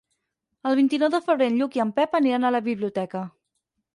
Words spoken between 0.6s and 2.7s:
El vint-i-nou de febrer en Lluc i en Pep aniran a la